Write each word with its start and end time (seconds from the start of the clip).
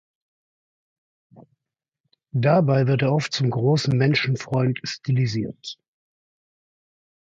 Dabei 2.33 2.87
wird 2.87 3.03
er 3.03 3.13
oft 3.13 3.31
zum 3.33 3.51
großen 3.51 3.95
Menschenfreund 3.95 4.79
stilisiert. 4.83 5.77